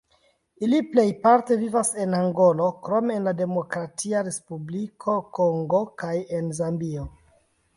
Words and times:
Ili 0.67 0.77
plejparte 0.93 1.57
vivas 1.63 1.91
en 2.05 2.15
Angolo, 2.19 2.69
krome 2.87 3.17
en 3.21 3.29
la 3.29 3.33
Demokratia 3.41 4.23
Respubliko 4.29 5.19
Kongo 5.39 5.83
kaj 6.05 6.15
en 6.41 6.51
Zambio. 6.63 7.07